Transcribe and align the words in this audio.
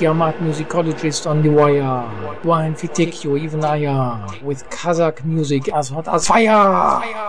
Yamat 0.00 0.38
musicologist 0.40 1.26
on 1.26 1.42
the 1.42 1.48
wire. 1.48 2.04
Why 2.42 2.66
infect 2.66 3.24
you 3.24 3.36
even 3.36 3.64
I, 3.64 3.84
uh, 3.84 4.28
with 4.42 4.68
Kazakh 4.70 5.24
music 5.24 5.68
as 5.72 5.88
hot 5.88 6.08
as 6.08 6.26
fire. 6.26 6.46
fire. 6.46 7.25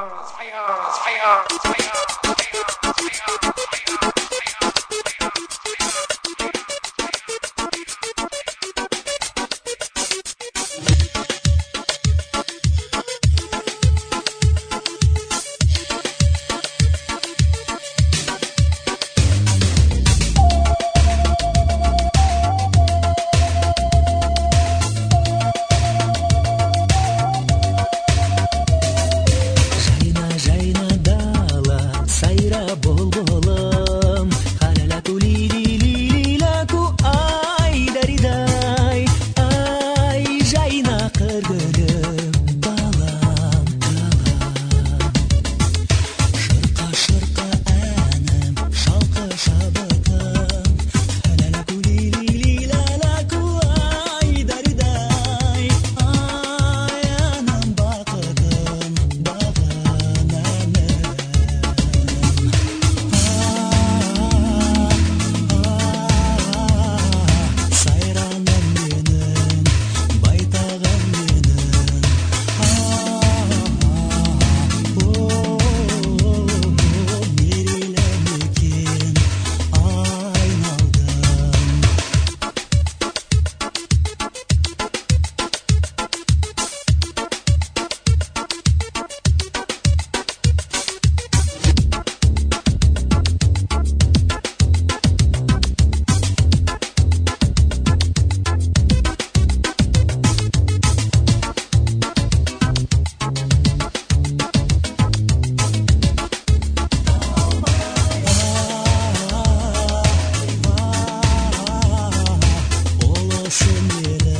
Yeah. 114.03 114.36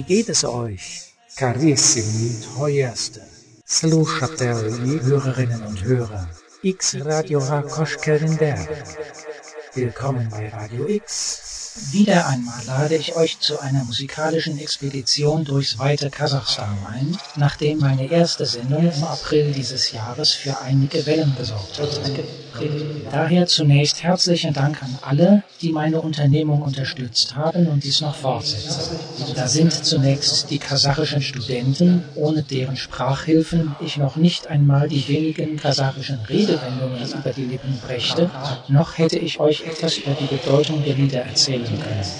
wie 0.00 0.04
geht 0.04 0.30
es 0.30 0.44
euch? 0.44 1.12
Carissimi, 1.36 2.34
teuerste, 2.56 3.20
Слушатели, 3.66 4.98
Hörerinnen 5.02 5.62
und 5.66 5.84
Hörer, 5.84 6.26
X 6.62 6.96
Radio 7.00 7.38
Rakosch-Kellenberg. 7.40 8.66
Willkommen 9.74 10.26
bei 10.30 10.48
Radio 10.48 10.88
X. 10.88 11.90
Wieder 11.92 12.28
einmal 12.28 12.64
lade 12.64 12.96
ich 12.96 13.14
euch 13.16 13.40
zu 13.40 13.58
einer 13.60 13.84
musikalischen 13.84 14.58
Expedition 14.58 15.44
durchs 15.44 15.78
weite 15.78 16.08
Kasachstan 16.08 16.78
ein, 16.90 17.18
nachdem 17.36 17.80
meine 17.80 18.10
erste 18.10 18.46
Sendung 18.46 18.90
im 18.90 19.04
April 19.04 19.52
dieses 19.52 19.92
Jahres 19.92 20.32
für 20.32 20.62
einige 20.62 21.04
Wellen 21.04 21.36
gesorgt 21.36 21.78
hat. 21.78 22.00
Daher 23.10 23.46
zunächst 23.46 24.02
herzlichen 24.02 24.52
Dank 24.52 24.82
an 24.82 24.98
alle, 25.02 25.44
die 25.60 25.72
meine 25.72 26.00
Unternehmung 26.00 26.62
unterstützt 26.62 27.34
haben 27.36 27.66
und 27.68 27.84
dies 27.84 28.00
noch 28.00 28.14
fortsetzen. 28.14 28.98
Da 29.34 29.48
sind 29.48 29.72
zunächst 29.72 30.50
die 30.50 30.58
kasachischen 30.58 31.22
Studenten, 31.22 32.04
ohne 32.14 32.42
deren 32.42 32.76
Sprachhilfen 32.76 33.76
ich 33.78 33.96
noch 33.96 34.16
nicht 34.16 34.48
einmal 34.48 34.88
die 34.88 35.06
wenigen 35.08 35.56
kasachischen 35.56 36.24
Redewendungen 36.24 37.12
über 37.12 37.32
die 37.32 37.44
Lippen 37.44 37.78
brächte, 37.80 38.32
noch 38.68 38.98
hätte 38.98 39.18
ich 39.18 39.40
euch 39.40 39.62
etwas 39.62 39.98
über 39.98 40.14
die 40.14 40.28
Bedeutung 40.28 40.82
der 40.82 40.94
Lieder 40.94 41.20
erzählen 41.22 41.78
können. 41.78 42.16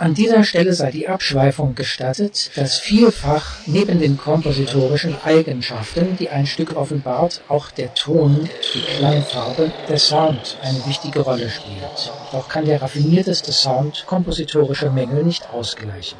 An 0.01 0.15
dieser 0.15 0.43
Stelle 0.43 0.73
sei 0.73 0.89
die 0.89 1.07
Abschweifung 1.07 1.75
gestattet, 1.75 2.49
dass 2.55 2.79
vielfach 2.79 3.59
neben 3.67 3.99
den 3.99 4.17
kompositorischen 4.17 5.15
Eigenschaften, 5.23 6.17
die 6.17 6.31
ein 6.31 6.47
Stück 6.47 6.75
offenbart, 6.75 7.43
auch 7.49 7.69
der 7.69 7.93
Ton, 7.93 8.49
die 8.73 8.81
Klangfarbe, 8.81 9.71
der 9.87 9.99
Sound 9.99 10.57
eine 10.63 10.83
wichtige 10.87 11.19
Rolle 11.19 11.51
spielt. 11.51 12.11
Doch 12.31 12.49
kann 12.49 12.65
der 12.65 12.81
raffinierteste 12.81 13.51
Sound 13.51 14.05
kompositorische 14.07 14.89
Mängel 14.89 15.23
nicht 15.23 15.47
ausgleichen. 15.51 16.17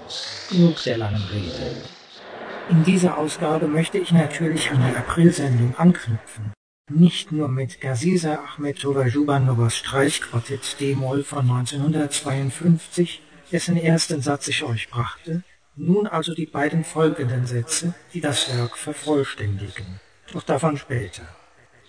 Genug 0.51 0.83
der 0.83 0.99
langen 0.99 1.23
Rede. 1.33 1.71
In 2.69 2.83
dieser 2.83 3.17
Ausgabe 3.17 3.67
möchte 3.67 3.97
ich 3.97 4.11
natürlich 4.11 4.69
an 4.69 4.77
die 4.87 4.95
Aprilsendung 4.95 5.73
anknüpfen. 5.75 6.53
Nicht 6.91 7.31
nur 7.31 7.47
mit 7.47 7.81
Gaziza 7.81 8.41
Ahmetova 8.55 9.07
Jubanowas 9.07 9.75
Streichquartett 9.75 10.79
D-Moll 10.79 11.23
von 11.23 11.49
1952, 11.49 13.21
dessen 13.51 13.77
ersten 13.77 14.21
Satz 14.21 14.47
ich 14.47 14.63
euch 14.63 14.89
brachte, 14.89 15.43
nun 15.75 16.07
also 16.07 16.33
die 16.33 16.45
beiden 16.45 16.83
folgenden 16.83 17.45
Sätze, 17.45 17.93
die 18.13 18.21
das 18.21 18.55
Werk 18.55 18.77
vervollständigen. 18.77 19.99
Doch 20.33 20.43
davon 20.43 20.77
später. 20.77 21.23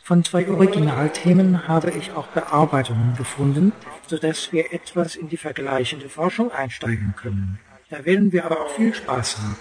Von 0.04 0.24
zwei 0.24 0.48
Originalthemen 0.48 1.68
habe 1.68 1.90
ich 1.92 2.12
auch 2.12 2.26
Bearbeitungen 2.28 3.16
gefunden, 3.16 3.72
so 4.08 4.18
dass 4.18 4.52
wir 4.52 4.72
etwas 4.72 5.14
in 5.14 5.28
die 5.28 5.36
vergleichende 5.36 6.08
Forschung 6.08 6.50
einsteigen 6.50 7.14
können. 7.16 7.60
Da 7.88 8.04
werden 8.04 8.32
wir 8.32 8.44
aber 8.44 8.62
auch 8.62 8.70
viel 8.70 8.92
Spaß 8.92 9.38
haben. 9.38 9.56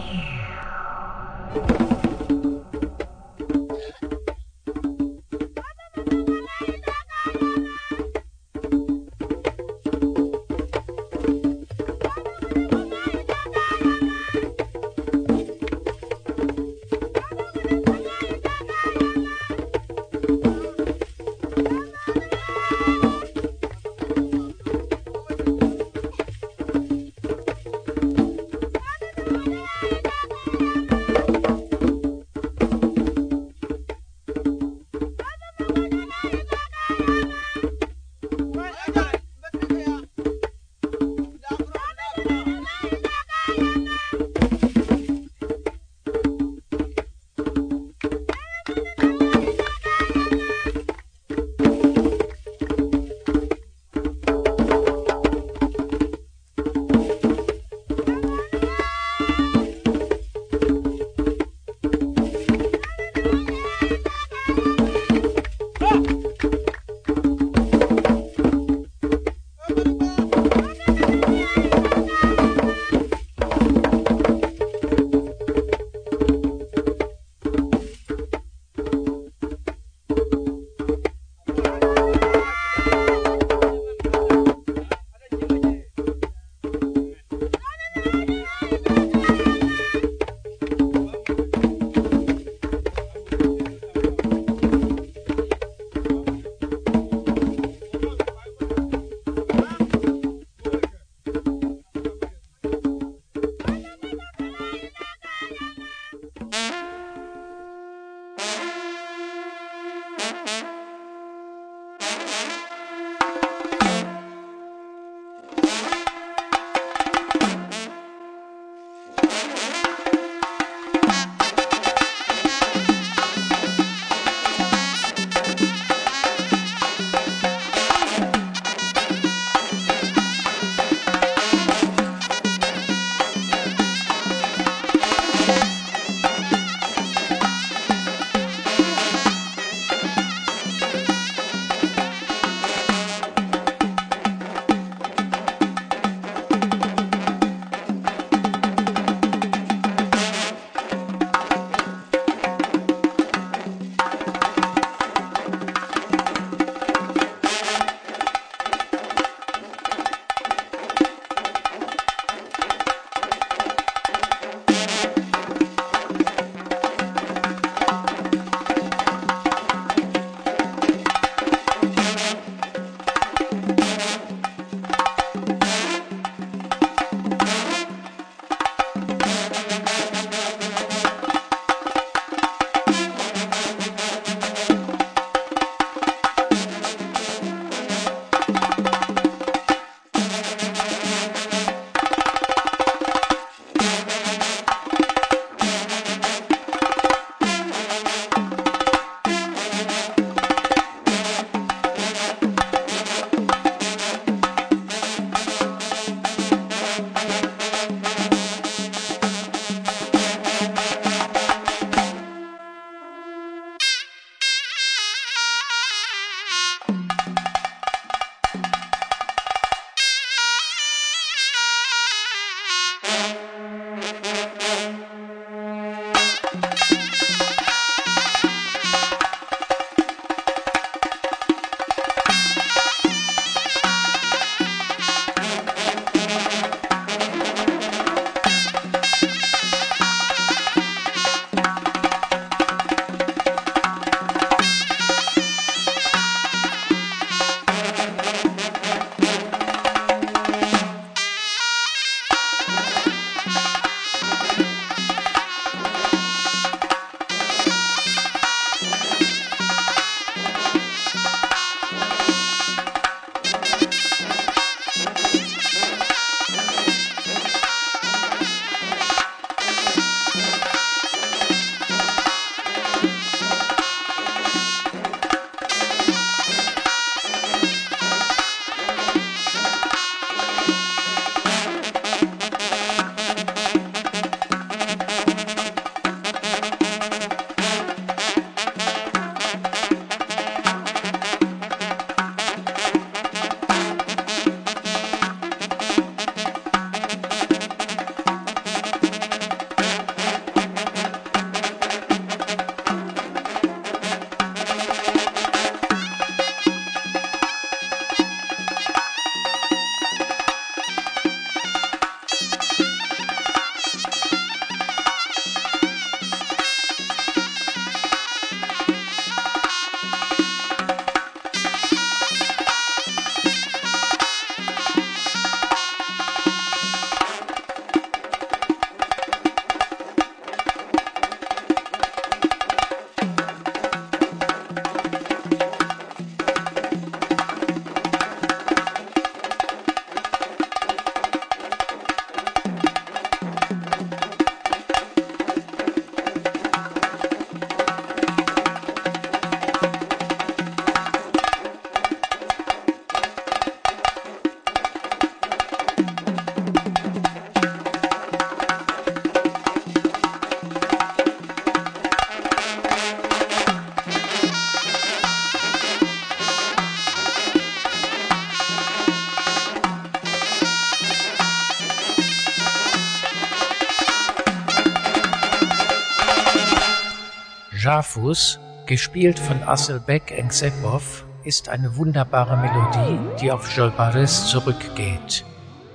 Jafus, 377.96 378.60
gespielt 378.84 379.38
von 379.38 379.62
Asselbeck 379.62 380.30
Engsepov, 380.30 381.24
ist 381.44 381.70
eine 381.70 381.96
wunderbare 381.96 382.58
Melodie, 382.58 383.18
die 383.40 383.50
auf 383.50 383.74
Jolbaris 383.74 384.48
zurückgeht. 384.48 385.46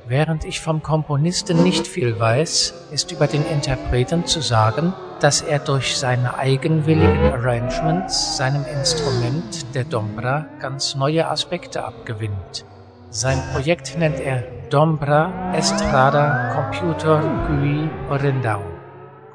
Während 0.08 0.44
ich 0.44 0.62
vom 0.62 0.82
Komponisten 0.82 1.62
nicht 1.62 1.86
viel 1.86 2.20
weiß, 2.20 2.88
ist 2.92 3.12
über 3.12 3.28
den 3.28 3.46
Interpreten 3.46 4.26
zu 4.26 4.42
sagen, 4.42 4.94
dass 5.20 5.42
er 5.42 5.60
durch 5.60 5.96
seine 5.96 6.40
eigenwilligen 6.40 7.34
Arrangements 7.34 8.36
seinem 8.36 8.66
Instrument, 8.66 9.76
der 9.76 9.84
Dombra, 9.84 10.48
ganz 10.60 10.96
neue 10.96 11.30
Aspekte 11.30 11.84
abgewinnt. 11.84 12.66
Sein 13.12 13.38
Projekt 13.54 13.96
nennt 14.00 14.20
er 14.20 14.42
Dombra 14.72 15.54
Estrada 15.54 16.56
Computer 16.56 17.22
GUI 17.48 17.88
Orendau, 18.10 18.64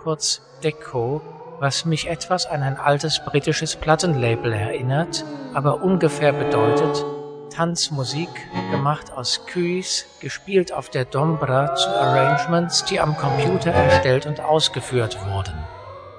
kurz 0.02 0.42
DECO, 0.64 1.35
was 1.58 1.84
mich 1.84 2.08
etwas 2.08 2.46
an 2.46 2.62
ein 2.62 2.76
altes 2.76 3.20
britisches 3.24 3.76
Plattenlabel 3.76 4.52
erinnert, 4.52 5.24
aber 5.54 5.82
ungefähr 5.82 6.32
bedeutet 6.32 7.04
Tanzmusik, 7.50 8.28
gemacht 8.70 9.12
aus 9.12 9.46
QIs, 9.46 10.06
gespielt 10.20 10.72
auf 10.72 10.90
der 10.90 11.06
Dombra 11.06 11.74
zu 11.74 11.88
Arrangements, 11.88 12.84
die 12.84 13.00
am 13.00 13.16
Computer 13.16 13.70
erstellt 13.70 14.26
und 14.26 14.40
ausgeführt 14.40 15.16
wurden. 15.26 15.54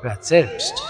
Hört 0.01 0.25
selbst. 0.25 0.81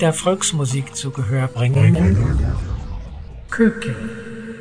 Wieder 0.00 0.14
Volksmusik 0.14 0.96
zu 0.96 1.10
Gehör 1.10 1.46
bringen. 1.46 2.16
Köken. 3.50 3.94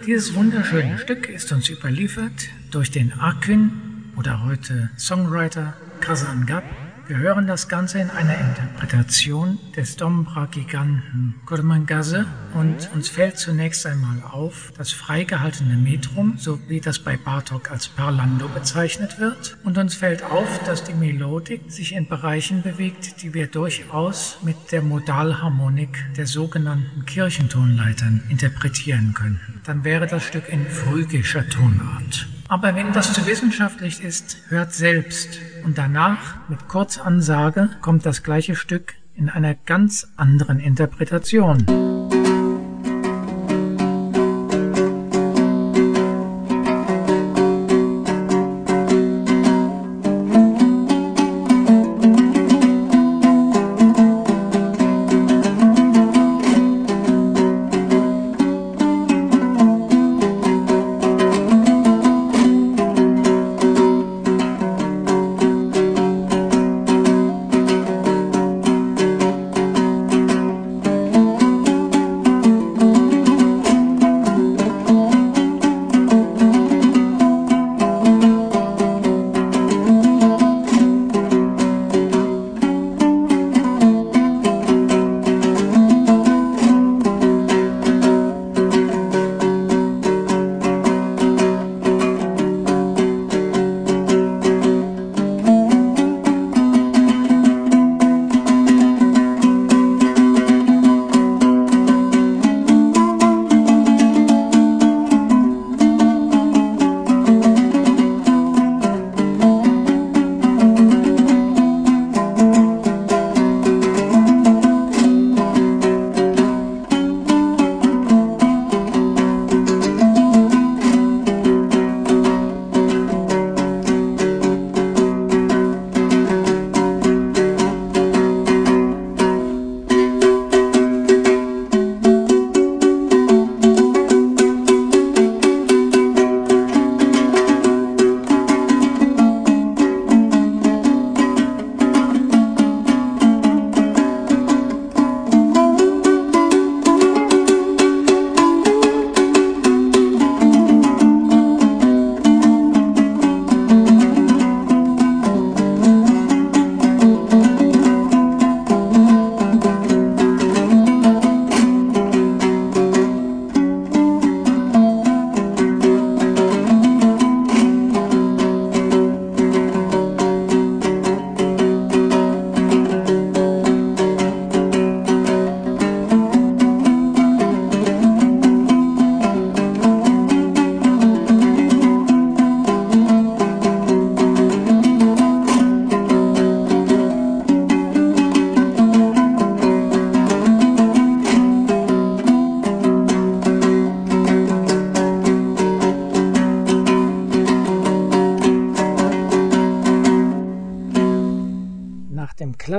Dieses 0.05 0.35
wunderschöne 0.35 0.97
Stück 0.97 1.29
ist 1.29 1.53
uns 1.53 1.69
überliefert 1.69 2.49
durch 2.71 2.91
den 2.91 3.13
Akün 3.13 3.71
oder 4.17 4.43
heute 4.43 4.89
Songwriter 4.97 5.75
Kazan 6.01 6.45
Gab. 6.45 6.65
Wir 7.07 7.19
hören 7.19 7.47
das 7.47 7.69
Ganze 7.69 7.99
in 7.99 8.09
einer 8.09 8.37
Interpretation 8.37 9.57
des 9.77 9.95
Dombra-Giganten 9.95 11.35
Kurmangaze 11.45 12.25
und 12.53 12.89
uns 12.93 13.09
fällt 13.09 13.37
zunächst 13.37 13.85
einmal 13.85 14.21
auf 14.29 14.71
das 14.77 14.91
freigehaltene 14.91 15.75
Metrum, 15.75 16.35
so 16.37 16.59
wie 16.67 16.79
das 16.79 16.99
bei 16.99 17.17
Bartok 17.17 17.71
als 17.71 17.87
Parlando 17.87 18.47
bezeichnet 18.47 19.19
wird. 19.19 19.57
Und 19.63 19.77
uns 19.77 19.95
fällt 19.95 20.23
auf, 20.23 20.47
dass 20.65 20.83
die 20.83 20.93
Melodik 20.93 21.71
sich 21.71 21.93
in 21.93 22.07
Bereichen 22.07 22.61
bewegt, 22.61 23.21
die 23.21 23.33
wir 23.33 23.47
durchaus 23.47 24.39
mit 24.41 24.71
der 24.71 24.81
Modalharmonik 24.81 25.97
der 26.17 26.27
sogenannten 26.27 27.05
Kirchentonleitern 27.05 28.23
interpretieren 28.29 29.13
könnten. 29.13 29.61
Dann 29.65 29.83
wäre 29.83 30.07
das 30.07 30.23
Stück 30.23 30.49
in 30.49 30.65
phrygischer 30.65 31.47
Tonart. 31.49 32.27
Aber 32.47 32.73
wenn 32.73 32.93
das 32.93 33.13
zu 33.13 33.27
wissenschaftlich 33.27 34.03
ist, 34.03 34.37
hört 34.49 34.73
selbst. 34.73 35.39
Und 35.63 35.77
danach, 35.77 36.49
mit 36.49 36.67
Kurzansage, 36.67 37.69
kommt 37.81 38.07
das 38.07 38.23
gleiche 38.23 38.55
Stück 38.55 38.95
in 39.13 39.29
einer 39.29 39.53
ganz 39.53 40.07
anderen 40.15 40.59
Interpretation. 40.59 42.08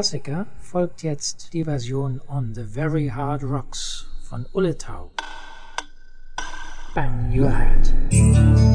Klassiker 0.01 0.47
folgt 0.63 1.03
jetzt 1.03 1.53
die 1.53 1.63
Version 1.63 2.23
On 2.27 2.55
the 2.55 2.65
Very 2.65 3.09
Hard 3.09 3.43
Rocks 3.43 4.07
von 4.23 4.47
Ulletau. 4.55 5.11
Bang 6.95 7.31
your 7.31 7.51
head. 7.51 8.70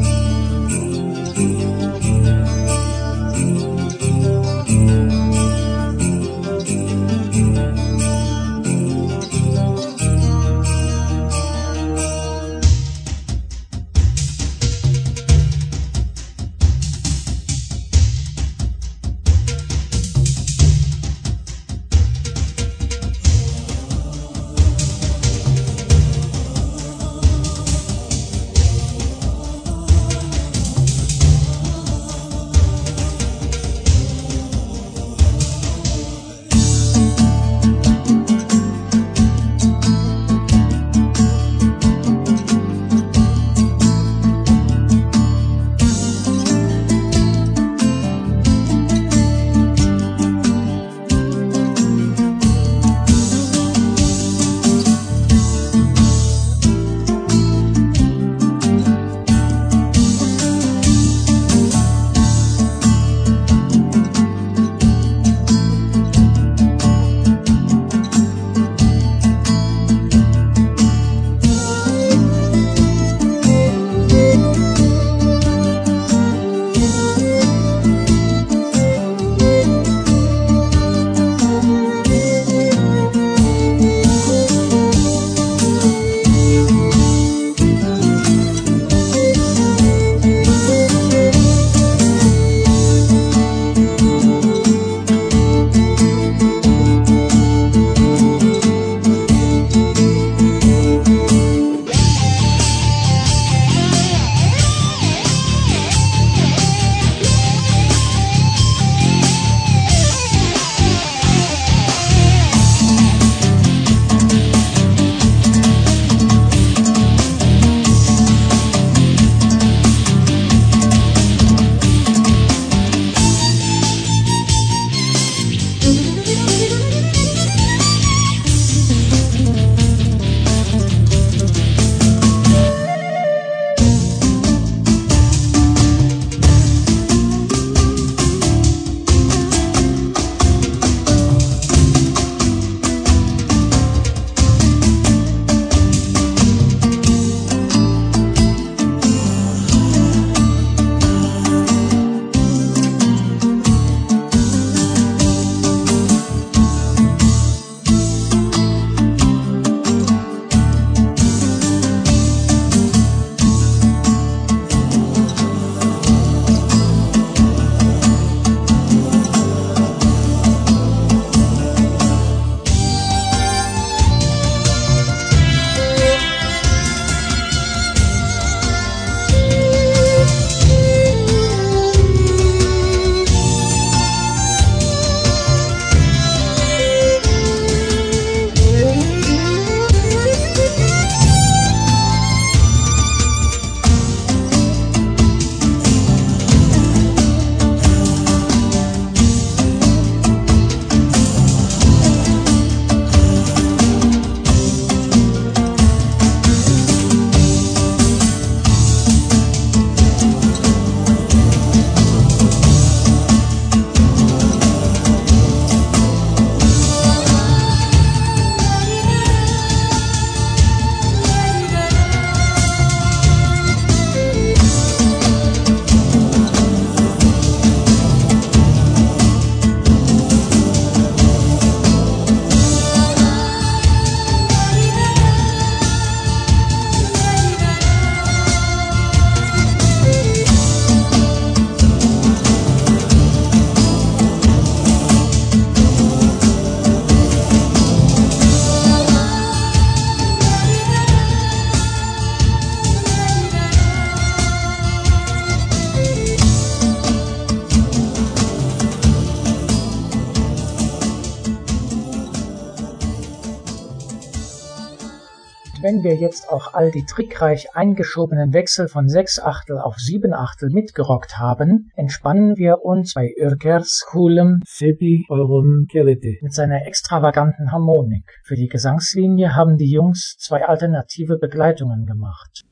Wenn 265.96 266.04
wir 266.04 266.16
jetzt 266.16 266.50
auch 266.50 266.74
all 266.74 266.92
die 266.92 267.06
trickreich 267.06 267.74
eingeschobenen 267.74 268.52
Wechsel 268.52 268.90
von 268.90 269.08
sechs 269.08 269.40
Achtel 269.40 269.80
auf 269.80 269.96
sieben 269.96 270.34
Achtel 270.34 270.70
mitgerockt 270.70 271.38
haben, 271.38 271.90
entspannen 271.96 272.58
wir 272.58 272.84
uns 272.84 273.14
bei 273.14 273.34
Ürkers 273.38 274.06
coolem 274.06 274.60
Sepi 274.68 275.26
Olrum 275.30 275.86
Kelete. 275.90 276.36
mit 276.42 276.54
seiner 276.54 276.86
extravaganten 276.86 277.72
Harmonik. 277.72 278.26
Für 278.44 278.56
die 278.56 278.68
Gesangslinie 278.68 279.56
haben 279.56 279.78
die 279.78 279.90
Jungs 279.90 280.36
zwei 280.38 280.66
alternative 280.66 281.38
Begleitungen 281.38 282.06
gemacht. 282.06 282.66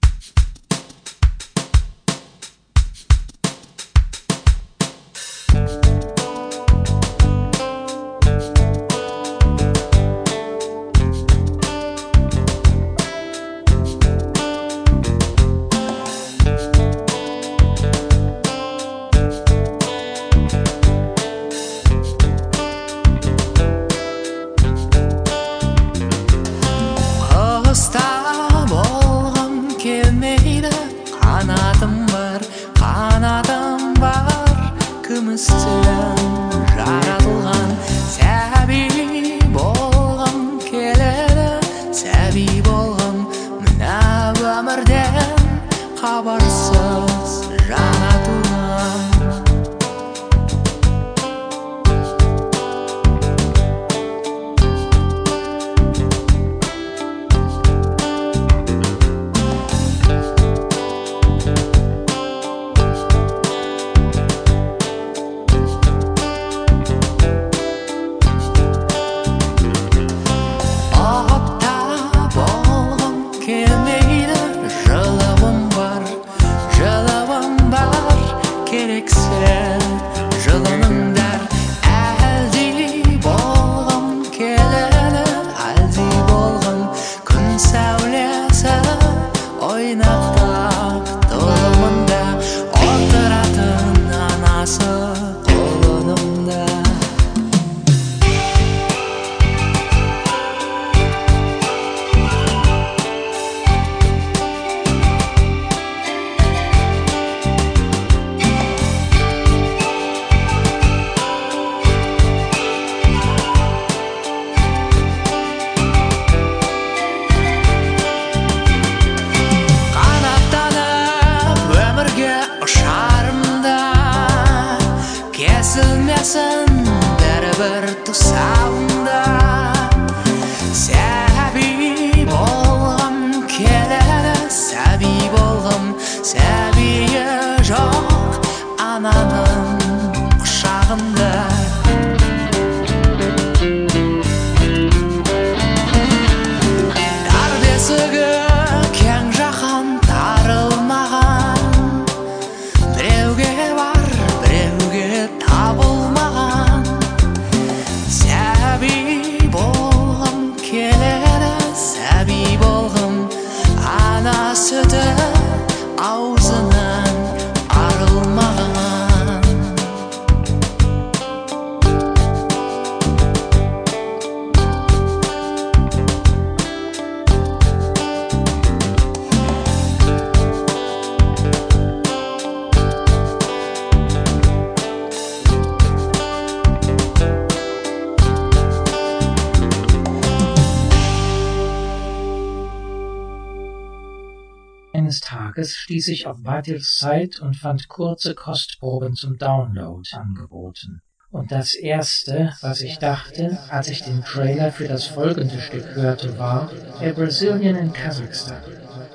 verließ 195.94 196.06
sich 196.06 196.26
auf 196.26 196.42
Bartels 196.42 196.98
Zeit 196.98 197.40
und 197.40 197.56
fand 197.56 197.88
kurze 197.88 198.34
Kostproben 198.34 199.14
zum 199.16 199.38
Download 199.38 200.02
angeboten. 200.14 201.02
Und 201.30 201.52
das 201.52 201.76
erste, 201.76 202.52
was 202.62 202.82
ich 202.82 202.98
dachte, 202.98 203.60
als 203.70 203.90
ich 203.90 204.02
den 204.02 204.24
Trailer 204.24 204.72
für 204.72 204.88
das 204.88 205.06
folgende 205.06 205.60
Stück 205.60 205.94
hörte, 205.94 206.40
war 206.40 206.72
A 207.00 207.12
Brazilian 207.12 207.76
in 207.76 207.94
Kasachstan. 207.94 208.64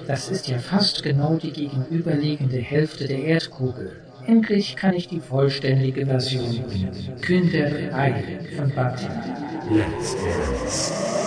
Das 0.07 0.29
ist 0.29 0.47
ja 0.47 0.59
fast 0.59 1.03
genau 1.03 1.35
die 1.35 1.51
gegenüberliegende 1.53 2.59
Hälfte 2.59 3.09
der 3.09 3.25
Erdkugel. 3.25 4.01
Endlich 4.25 4.77
kann 4.77 4.95
ich 4.95 5.09
die 5.09 5.21
vollständige 5.21 6.07
Version 6.07 6.63
bringen. 6.63 7.21
Künder 7.21 7.93
Ei 7.93 8.39
von 8.57 8.71
Bartel. 8.73 9.11
Let's 9.69 10.15
dance. 10.15 11.18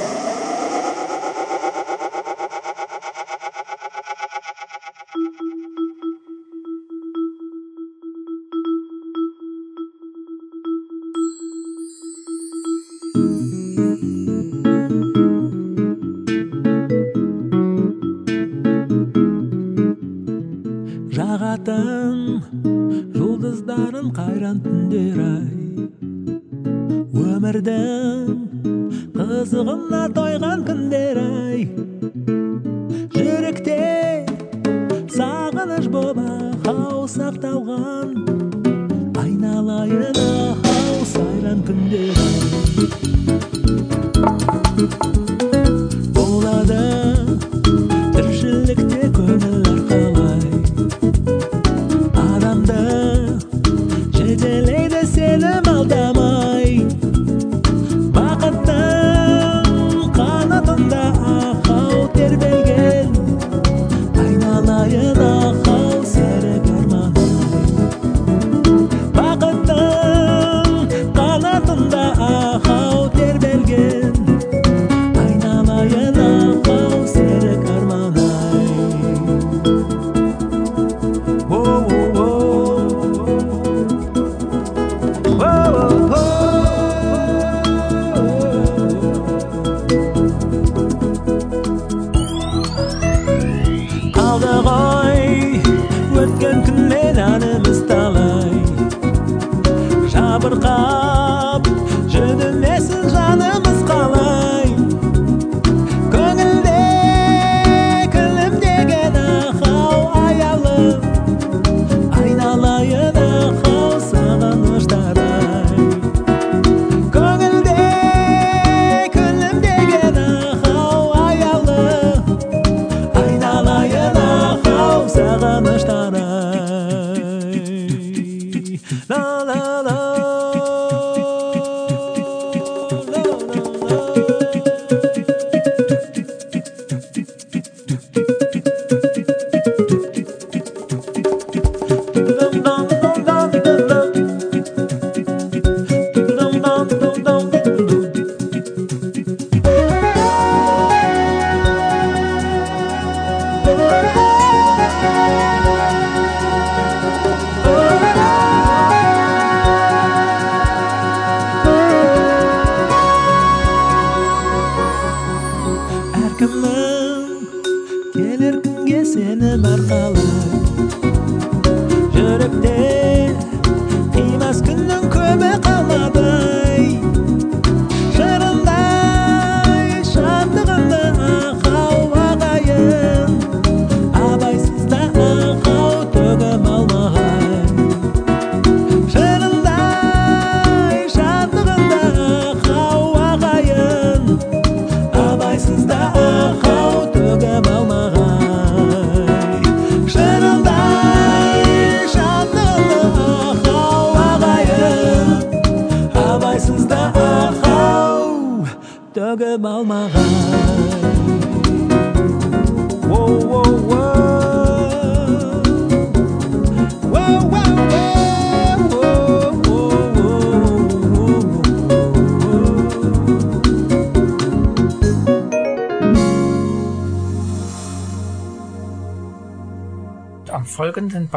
Келер 168.13 168.55
күнге 168.65 169.01
сенім 169.05 169.65
арқалы 169.73 170.50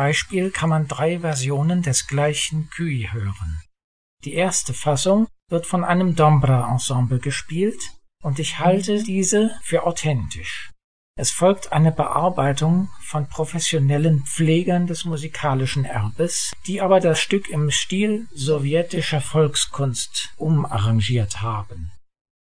Beispiel 0.05 0.51
kann 0.51 0.69
man 0.69 0.87
drei 0.87 1.21
Versionen 1.21 1.81
des 1.81 2.07
gleichen 2.07 2.69
Kui 2.77 3.09
hören. 3.11 3.63
Die 4.27 4.35
erste 4.35 4.75
Fassung 4.75 5.29
wird 5.49 5.65
von 5.65 5.83
einem 5.83 6.15
Dombra-Ensemble 6.15 7.21
gespielt 7.21 7.81
und 8.23 8.39
ich 8.39 8.59
halte 8.59 9.03
diese 9.03 9.59
für 9.63 9.87
authentisch. 9.87 10.71
Es 11.17 11.31
folgt 11.31 11.73
eine 11.73 11.91
Bearbeitung 11.91 12.91
von 13.01 13.31
professionellen 13.31 14.25
Pflegern 14.27 14.87
des 14.87 15.07
musikalischen 15.07 15.87
Erbes, 15.87 16.53
die 16.67 16.83
aber 16.83 17.01
das 17.01 17.19
Stück 17.19 17.49
im 17.49 17.71
Stil 17.71 18.29
sowjetischer 18.35 19.23
Volkskunst 19.23 20.35
umarrangiert 20.37 21.41
haben. 21.41 21.93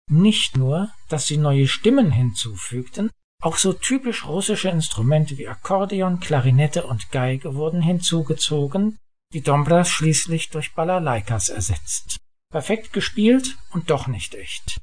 Nicht 0.10 0.56
nur, 0.56 0.92
dass 1.10 1.28
sie 1.28 1.36
neue 1.36 1.68
Stimmen 1.68 2.10
hinzufügten, 2.12 3.12
auch 3.42 3.58
so 3.58 3.74
typisch 3.74 4.26
russische 4.26 4.70
Instrumente 4.70 5.38
wie 5.38 5.48
Akkordeon, 5.48 6.20
Klarinette 6.20 6.86
und 6.86 7.12
Geige 7.12 7.56
wurden 7.56 7.82
hinzugezogen, 7.82 8.98
die 9.34 9.42
Dombras 9.42 9.90
schließlich 9.90 10.50
durch 10.50 10.74
Balalaikas 10.74 11.50
ersetzt. 11.50 12.18
Perfekt 12.52 12.94
gespielt 12.94 13.58
und 13.72 13.90
doch 13.90 14.08
nicht 14.08 14.36
echt. 14.36 14.80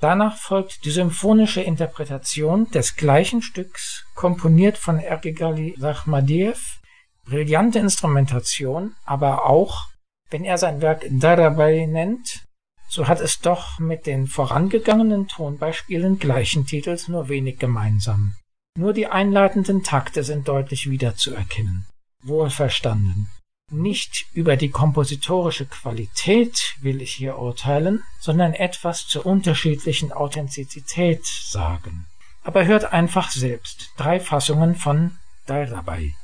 Danach 0.00 0.36
folgt 0.36 0.84
die 0.84 0.92
symphonische 0.92 1.60
Interpretation 1.60 2.70
des 2.70 2.94
gleichen 2.94 3.42
Stücks, 3.42 4.04
komponiert 4.14 4.78
von 4.78 5.00
Ergigali 5.00 5.74
Rachmadiev, 5.78 6.78
brillante 7.24 7.80
Instrumentation, 7.80 8.94
aber 9.04 9.44
auch, 9.46 9.88
wenn 10.30 10.44
er 10.44 10.56
sein 10.56 10.80
Werk 10.80 11.04
Darabay 11.10 11.88
nennt, 11.88 12.44
so 12.88 13.06
hat 13.06 13.20
es 13.20 13.40
doch 13.40 13.78
mit 13.78 14.06
den 14.06 14.26
vorangegangenen 14.26 15.28
Tonbeispielen 15.28 16.18
gleichen 16.18 16.66
Titels 16.66 17.08
nur 17.08 17.28
wenig 17.28 17.58
gemeinsam. 17.58 18.34
Nur 18.76 18.92
die 18.92 19.06
einleitenden 19.06 19.82
Takte 19.82 20.24
sind 20.24 20.48
deutlich 20.48 20.88
wiederzuerkennen. 20.88 21.86
Wohlverstanden. 22.22 23.28
Nicht 23.70 24.26
über 24.32 24.56
die 24.56 24.70
kompositorische 24.70 25.66
Qualität 25.66 26.76
will 26.80 27.02
ich 27.02 27.12
hier 27.12 27.38
urteilen, 27.38 28.02
sondern 28.18 28.54
etwas 28.54 29.06
zur 29.06 29.26
unterschiedlichen 29.26 30.10
Authentizität 30.10 31.26
sagen. 31.26 32.06
Aber 32.42 32.64
hört 32.64 32.92
einfach 32.92 33.30
selbst 33.30 33.90
drei 33.98 34.20
Fassungen 34.20 34.74
von 34.74 35.18
Dalrabai. 35.46 36.14